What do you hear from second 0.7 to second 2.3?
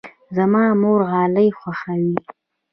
مور غالۍ خوښوي.